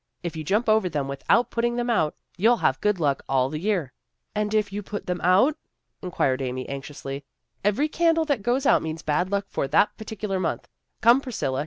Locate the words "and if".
4.35-4.73